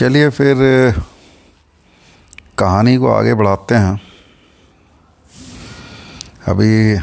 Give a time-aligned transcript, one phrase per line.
[0.00, 0.56] चलिए फिर
[2.58, 4.00] कहानी को आगे बढ़ाते हैं।
[6.48, 6.94] अभी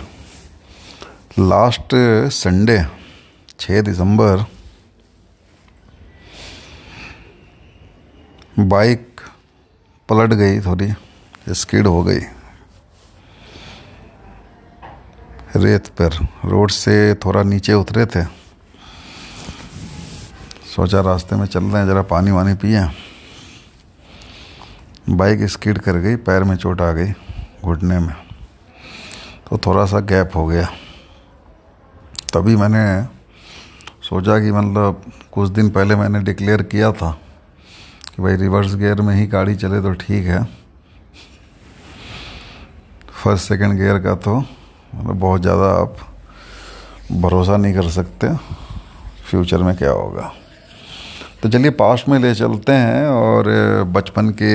[1.39, 1.95] लास्ट
[2.31, 2.85] संडे
[3.59, 4.45] छः दिसंबर
[8.59, 9.21] बाइक
[10.09, 10.91] पलट गई थोड़ी
[11.49, 12.19] स्किड हो गई।
[15.55, 18.46] रेत पर, रोड से थोड़ा नीचे उतरे थे।
[20.77, 22.81] सोचा रास्ते में चल रहे हैं, ज़रा पानी वानी पिए।
[25.09, 27.11] बाइक स्किड कर गई, पैर में चोट आ गई
[27.63, 28.13] घुटने में।
[29.49, 30.67] तो थोड़ा सा गैप हो गया।
[32.33, 32.85] तभी मैंने
[34.03, 37.11] सोचा कि मतलब कुछ दिन पहले मैंने डिक्लेयर किया था
[38.07, 40.43] कि भाई रिवर्स गियर में ही गाड़ी चले तो ठीक है।
[43.13, 45.97] फ़र्स्ट, सेकंड गियर का तो मतलब बहुत ज़्यादा आप
[47.11, 48.35] भरोसा नहीं कर सकते।
[49.29, 50.33] फ्यूचर में क्या होगा?
[51.43, 53.47] तो चलिए पास में ले चलते हैं और
[53.83, 54.53] बचपन के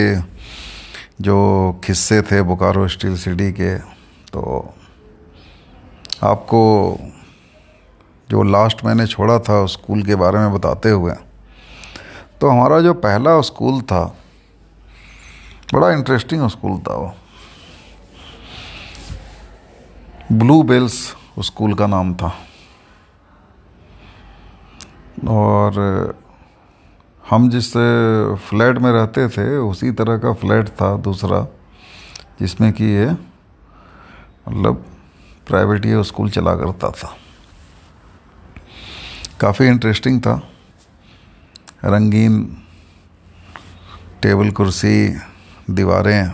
[1.21, 1.37] जो
[1.85, 3.79] किस्से थे बोकारो स्टील सिटी के
[4.33, 4.75] तो
[6.23, 6.61] आपको
[8.31, 11.15] जो लास्ट मैंने छोड़ा था स्कूल के बारे में बताते हुए
[12.41, 14.05] तो हमारा जो पहला स्कूल था,
[15.75, 17.15] बड़ा इंटरेस्टिंग स्कूल था वो।
[20.33, 22.35] ब्लू बेल्स स्कूल का नाम था।
[25.29, 26.22] और
[27.31, 27.73] हम जिस
[28.49, 31.41] फ्लैट में रहते थे, उसी तरह का फ्लैट था दूसरा,
[32.41, 33.11] जिसमें कि ये
[34.49, 34.85] मतलब
[35.47, 37.17] प्राइवेट ये स्कूल चला करता था।
[39.41, 40.35] काफ़ी इंटरेस्टिंग था।
[41.85, 42.45] रंगीन
[44.23, 45.09] टेबल कुर्सी,
[45.71, 46.31] दीवारें,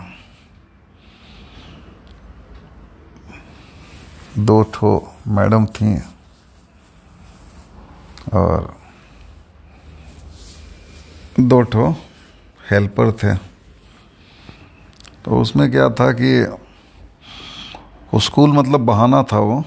[4.39, 4.91] दो ठो
[5.27, 5.97] मैडम थी
[8.33, 8.78] और
[11.39, 11.89] दो ठो
[12.71, 13.35] हेल्पर थे।
[15.25, 16.57] तो उसमें क्या था कि
[18.19, 19.63] स्कूल मतलब बहाना था वो।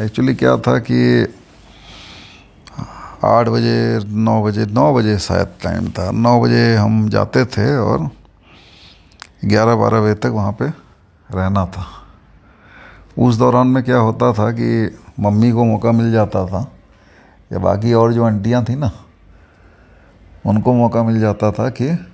[0.00, 1.22] एक्चुअली क्या था कि
[3.24, 8.10] आठ बजे, नौ बजे नौ बजे शायद टाइम था। नौ बजे हम जाते थे और
[9.44, 10.66] ग्यारह बारह बजे तक वहाँ पे
[11.36, 11.86] रहना था।
[13.18, 16.72] उस दौरान में क्या होता था कि मम्मी को मौका मिल जाता था।
[17.52, 18.90] या बाकी और जो आंटियाँ थी ना
[20.46, 22.06] उनको मौका मिल जाता था कि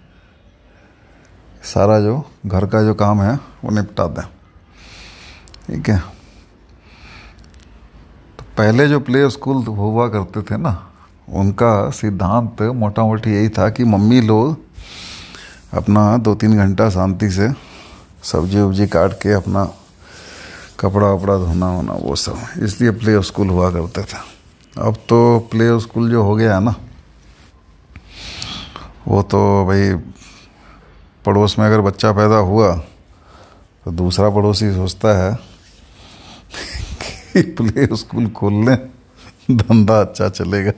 [1.62, 4.27] सारा जो घर का जो काम है, वो निपटा दें।
[5.66, 5.99] ठीक है?
[8.39, 10.91] तो पहले जो प्ले स्कूल हुआ करते थे ना,
[11.28, 14.59] उनका सिद्धांत मोटा मोटी यही था कि मम्मी लोग
[15.75, 17.53] अपना दो तीन घंटा शांति से
[18.22, 19.65] सब्ज़ी उब्जी काट के अपना
[20.81, 24.19] कपड़ा वपड़ा धोना होना, वो सब। इसलिए प्ले स्कूल हुआ करते थे।
[24.78, 26.75] अब तो प्ले स्कूल जो हो गया है ना
[29.09, 29.93] वो तो भाई
[31.25, 32.75] पड़ोस में अगर बच्चा पैदा हुआ
[33.87, 35.35] तो दूसरा पड़ोसी सोचता है
[37.33, 38.77] कि प्ले स्कूल खोल लें,
[39.51, 40.71] धंधा अच्छा चलेगा।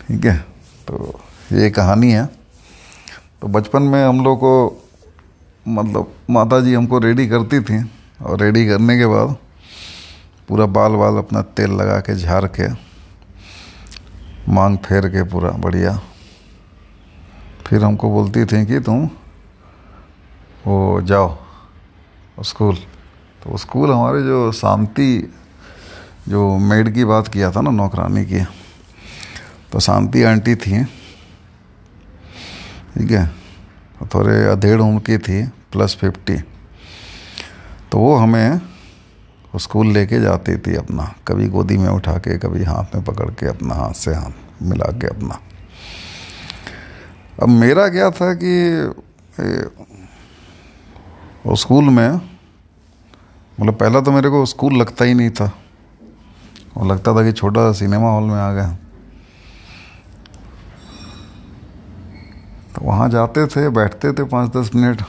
[0.00, 0.36] ठीक है?
[0.88, 1.20] तो
[1.52, 2.24] ये कहानी है।
[3.40, 4.84] तो बचपन में हम लोग को
[5.66, 7.82] मतलब माता जी हमको रेडी करती थी
[8.22, 9.36] और रेडी करने के बाद
[10.48, 12.68] पूरा बाल बाल अपना तेल लगा के झाड़ के,
[14.52, 16.00] मांग फेर के पूरा बढ़िया।
[17.68, 19.04] फिर हमको बोलती थी कि तुम
[20.66, 21.36] वो जाओ
[22.40, 22.76] स्कूल।
[23.44, 25.32] तो स्कूल हमारे जो शांति,
[26.28, 28.40] जो मेड की बात किया था ना नौकरानी की
[29.72, 30.84] तो शांति आंटी थी।
[32.94, 33.26] ठीक है?
[34.14, 35.42] थोड़े अधेड़ उम्र की थी
[35.72, 36.36] प्लस फिफ्टी
[37.92, 38.60] तो वो हमें
[39.56, 43.46] स्कूल लेके जाती थी अपना, कभी गोदी में उठा के, कभी हाथ में पकड़ के
[43.46, 45.38] अपना, हाथ से हाथ मिला के अपना।
[47.38, 48.52] अब मेरा क्या था कि
[51.56, 52.14] स्कूल में
[53.58, 55.50] मतलब पहला तो मेरे को स्कूल लगता ही नहीं था।
[56.76, 58.76] और लगता था कि छोटा सिनेमा हॉल में आ गया
[62.74, 65.02] तो वहाँ जाते थे, बैठते थे पाँच दस मिनट।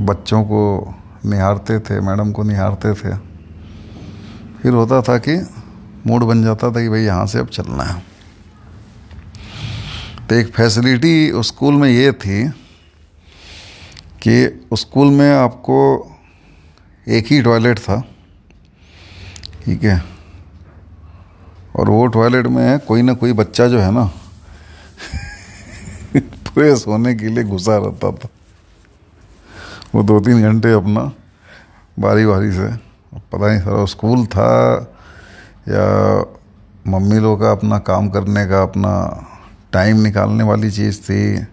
[0.00, 0.94] बच्चों को
[1.26, 3.16] निहारते थे, मैडम को निहारते थे।
[4.60, 5.36] फिर होता था कि
[6.06, 8.02] मूड बन जाता था कि भाई यहाँ से अब चलना है।
[10.28, 12.52] तो एक फैसिलिटी स्कूल में ये थी
[14.26, 16.08] कि स्कूल में आपको
[17.08, 18.04] एक ही टॉयलेट था,
[19.64, 20.04] ठीक है?
[21.76, 24.04] और वो टॉयलेट में कोई ना कोई बच्चा जो है ना
[26.50, 28.28] फ्रेश होने के लिए घुसा रहता था।
[29.94, 31.12] वो दो तीन घंटे अपना
[31.98, 32.76] बारी बारी से,
[33.12, 34.89] पता नहीं सर स्कूल था
[35.70, 35.86] या
[36.86, 38.92] मम्मी लोग का अपना काम करने का, अपना
[39.72, 41.46] टाइम निकालने वाली चीज़ थी,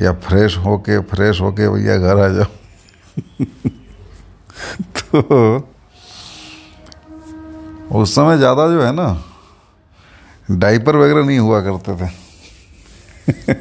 [0.00, 2.50] या फ्रेश होके फ्रेश होके भैया घर आ जाओ।
[4.98, 5.18] तो
[7.92, 9.08] उस समय ज़्यादा जो है ना
[10.50, 12.08] डाइपर वगैरह नहीं हुआ करते थे।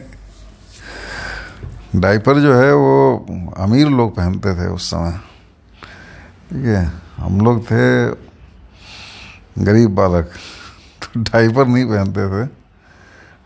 [1.95, 5.12] डाइपर जो है वो अमीर लोग पहनते थे उस समय।
[6.50, 6.83] ठीक है,
[7.18, 7.83] हम लोग थे
[9.57, 10.25] गरीब बालक।
[11.01, 12.50] तो डाइपर नहीं पहनते थे।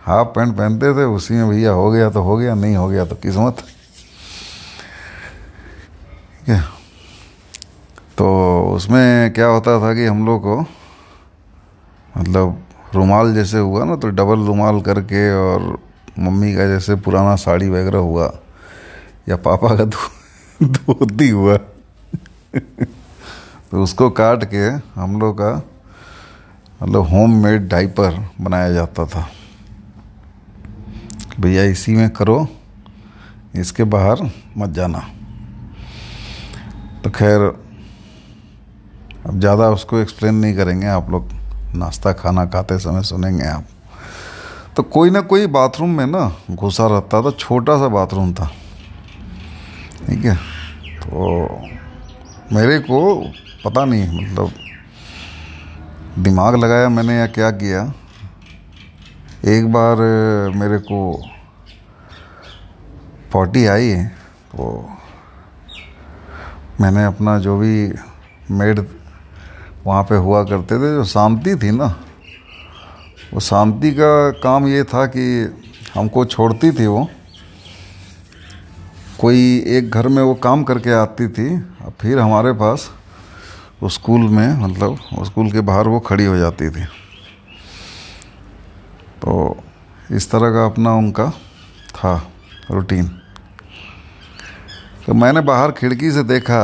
[0.01, 3.05] हाफ़ पैंट पहनते थे, उसी में भैया हो गया तो हो गया, नहीं हो गया
[3.05, 3.57] तो किस्मत।
[8.17, 8.27] तो
[8.75, 10.59] उसमें क्या होता था कि हम लोग को
[12.17, 12.63] मतलब
[12.95, 15.79] रुमाल जैसे हुआ ना तो डबल रुमाल करके और
[16.19, 18.33] मम्मी का जैसे पुराना साड़ी वगैरह हुआ,
[19.29, 19.85] या पापा का
[20.63, 21.57] धोती हुआ।
[23.71, 24.69] तो उसको काट के
[24.99, 25.70] हम लोग का
[26.81, 29.27] मतलब होम मेड डाइपर बनाया जाता था।
[31.39, 32.47] भैया इसी में करो,
[33.55, 34.99] इसके बाहर मत जाना।
[37.03, 37.41] तो खैर,
[39.25, 41.29] अब ज़्यादा उसको एक्सप्लेन नहीं करेंगे, आप लोग
[41.75, 43.65] नाश्ता खाना खाते समय सुनेंगे आप।
[44.75, 48.45] तो कोई ना कोई बाथरूम में ना घुसा रहता था, छोटा सा बाथरूम था।
[50.07, 50.35] ठीक है?
[50.35, 51.47] तो
[52.53, 53.15] मेरे को
[53.65, 54.51] पता नहीं मतलब
[56.19, 57.81] दिमाग लगाया मैंने या क्या किया?
[59.45, 59.97] एक बार
[60.55, 60.99] मेरे को
[63.33, 63.93] पॉटी आई
[64.51, 64.89] तो
[66.81, 67.93] मैंने अपना जो भी
[68.51, 68.79] मेड
[69.85, 71.85] वहाँ पे हुआ करते थे, जो शांति थी ना,
[73.33, 75.25] वो शांति का काम ये था कि
[75.95, 77.07] हमको छोड़ती थी वो।
[79.19, 81.59] कोई एक घर में वो काम करके आती थी
[82.01, 82.89] फिर हमारे पास
[83.81, 86.83] उस स्कूल में मतलब उस स्कूल के बाहर वो खड़ी हो जाती थी।
[89.21, 89.57] तो
[90.11, 91.29] इस तरह का अपना उनका
[91.91, 92.15] था
[92.71, 93.07] रूटीन।
[95.05, 96.61] तो मैंने बाहर खिड़की से देखा,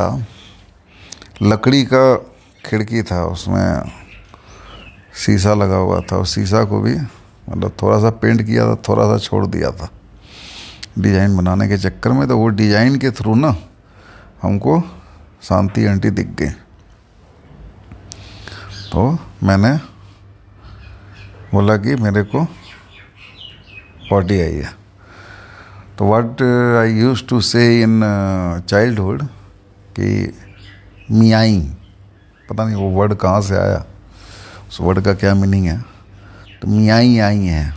[1.42, 2.16] लकड़ी का
[2.64, 3.82] खिड़की था, उसमें
[5.16, 9.04] शीशा लगा हुआ था। उस शीशा को भी मतलब थोड़ा सा पेंट किया था थोड़ा
[9.06, 9.88] सा छोड़ दिया था।
[10.98, 13.54] डिज़ाइन बनाने के चक्कर में तो वो डिज़ाइन के थ्रू ना,
[14.42, 14.80] हमको
[15.42, 16.50] शांति आंटी दिख गई।
[18.92, 19.76] तो मैंने
[21.52, 22.44] बोला कि मेरे को
[24.10, 24.70] पॉटी आई है।
[25.98, 26.42] तो व्हाट
[26.82, 28.00] आई यूज़ टू से इन
[28.68, 29.22] चाइल्डहुड
[29.96, 30.38] कि
[31.10, 31.60] मियाई
[32.50, 33.84] पता नहीं वो वर्ड कहाँ से आया।
[34.68, 35.80] उस वर्ड का क्या मीनिंग है?
[36.62, 37.74] तो मियाई आई है।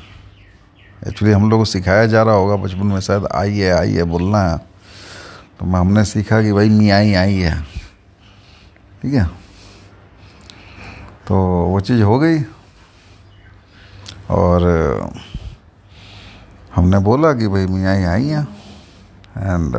[1.08, 4.04] एक्चुअली हम लोग को सिखाया जा रहा होगा बचपन में, शायद आई है आई है,
[4.04, 4.58] बोलना है।
[5.60, 7.62] तो हमने सीखा कि भाई मियाई आई है।
[9.02, 9.41] ठीक है?
[11.32, 12.40] तो वो चीज़ हो गई।
[14.30, 14.62] और,
[16.76, 18.48] हमने बोला कि भाई मियाँ ही आई हैं।
[19.38, 19.76] एंड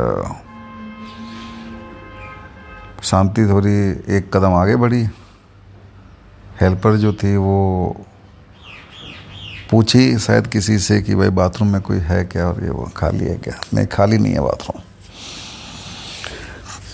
[3.03, 3.73] शांति थोड़ी
[4.15, 5.03] एक कदम आगे बढ़ी।
[6.61, 8.05] हेल्पर जो थी वो
[9.71, 13.25] पूछी शायद किसी से कि भाई बाथरूम में कोई है क्या और ये वो खाली
[13.25, 13.53] है क्या?
[13.73, 14.81] नहीं, खाली नहीं है बाथरूम।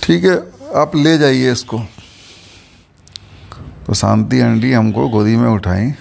[0.03, 0.37] ठीक है,
[0.75, 1.81] आप ले जाइए इसको।
[3.89, 5.91] तो शांति आंटी हमको गोदी में उठाई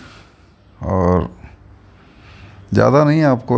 [0.85, 1.29] और
[2.75, 3.57] ज़्यादा नहीं, आपको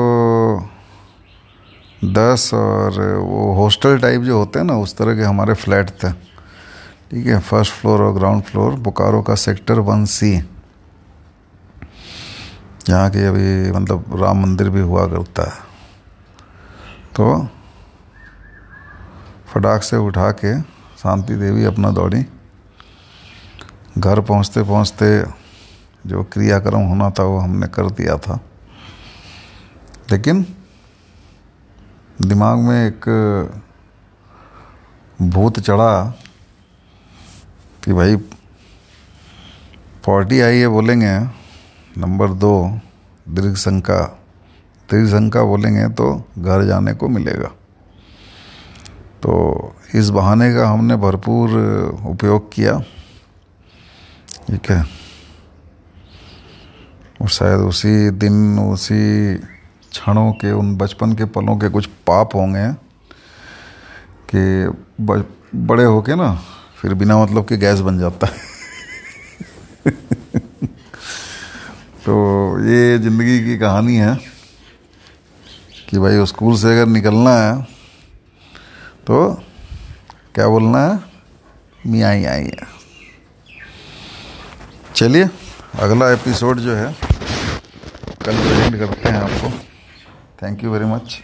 [2.14, 6.12] दस और वो हॉस्टल टाइप जो होते हैं ना, उस तरह के हमारे फ्लैट थे।
[7.10, 10.32] ठीक है, फ़र्स्ट फ्लोर और ग्राउंड फ्लोर, बोकारो का सेक्टर वन सी।
[12.86, 15.58] जहाँ के अभी मतलब राम मंदिर भी हुआ करता है।
[17.16, 17.48] तो
[19.54, 20.60] फटाक से उठा के
[20.96, 22.26] शांति देवी अपना दौड़ी।
[23.98, 25.06] घर पहुँचते पहुँचते
[26.06, 28.38] जो क्रियाक्रम होना था वो हमने कर दिया था।
[30.12, 30.44] लेकिन
[32.22, 33.04] दिमाग में एक
[35.22, 36.14] भूत चढ़ा
[37.84, 38.16] कि भाई,
[40.06, 41.18] पार्टी आई है बोलेंगे,
[41.98, 42.80] नंबर दो
[43.28, 44.00] दीर्घ शंका
[44.88, 47.48] दीर्घ शंका बोलेंगे तो घर जाने को मिलेगा।
[49.22, 49.32] तो
[49.94, 51.50] इस बहाने का हमने भरपूर
[52.06, 52.80] उपयोग किया।
[54.46, 54.84] ठीक है
[57.22, 59.34] और शायद उसी दिन, उसी
[59.90, 62.66] क्षणों के, उन बचपन के पलों के कुछ पाप होंगे
[64.32, 64.40] कि
[65.00, 66.32] बड़े होके ना,
[66.80, 68.48] फिर बिना मतलब के गैस बन जाता है।
[72.04, 72.14] तो
[72.64, 74.14] ये ज़िंदगी की कहानी है
[75.88, 77.62] कि भाई स्कूल से अगर निकलना है
[79.06, 79.32] तो
[80.34, 80.98] क्या बोलना है?
[81.86, 82.79] मियाँ आई है।
[85.00, 85.28] चलिए
[85.80, 86.92] अगला एपिसोड जो है
[88.24, 89.50] कल प्रेजेंट करते हैं आपको।
[90.42, 91.18] Thank you very much